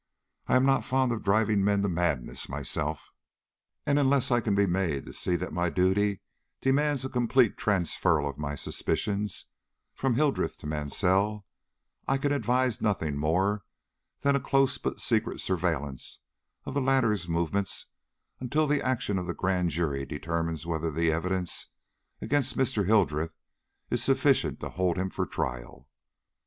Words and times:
I 0.47 0.55
am 0.55 0.65
not 0.65 0.83
fond 0.83 1.11
of 1.11 1.21
driving 1.23 1.63
men 1.63 1.83
to 1.83 1.87
madness 1.87 2.49
myself, 2.49 3.11
and 3.85 3.99
unless 3.99 4.31
I 4.31 4.41
can 4.41 4.55
be 4.55 4.65
made 4.65 5.05
to 5.05 5.13
see 5.13 5.35
that 5.35 5.53
my 5.53 5.69
duty 5.69 6.21
demands 6.59 7.05
a 7.05 7.07
complete 7.09 7.55
transferal 7.55 8.27
of 8.27 8.39
my 8.39 8.55
suspicions 8.55 9.45
from 9.93 10.15
Hildreth 10.15 10.57
to 10.57 10.65
Mansell, 10.65 11.45
I 12.07 12.17
can 12.17 12.31
advise 12.31 12.81
nothing 12.81 13.15
more 13.15 13.63
than 14.21 14.35
a 14.35 14.39
close 14.39 14.79
but 14.79 14.99
secret 14.99 15.39
surveillance 15.39 16.19
of 16.65 16.73
the 16.73 16.81
latter's 16.81 17.29
movements 17.29 17.85
until 18.39 18.65
the 18.65 18.81
action 18.83 19.19
of 19.19 19.27
the 19.27 19.35
Grand 19.35 19.69
Jury 19.69 20.03
determines 20.07 20.65
whether 20.65 20.89
the 20.89 21.11
evidence 21.11 21.67
against 22.21 22.57
Mr. 22.57 22.87
Hildreth 22.87 23.35
is 23.91 24.03
sufficient 24.03 24.59
to 24.61 24.69
hold 24.69 24.97
him 24.97 25.11
for 25.11 25.27
trial." 25.27 25.87